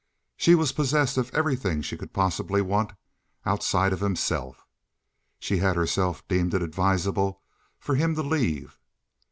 She 0.35 0.55
was 0.55 0.71
possessed 0.71 1.15
of 1.19 1.29
everything 1.31 1.83
she 1.83 1.95
could 1.95 2.11
possibly 2.11 2.59
want 2.59 2.93
outside 3.45 3.93
of 3.93 3.99
himself. 3.99 4.65
She 5.37 5.57
had 5.57 5.75
herself 5.75 6.27
deemed 6.27 6.55
it 6.55 6.63
advisable 6.63 7.43
for 7.77 7.93
him 7.93 8.15
to 8.15 8.23
leave. 8.23 8.79